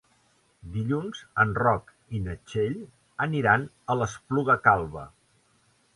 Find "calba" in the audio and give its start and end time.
4.69-5.05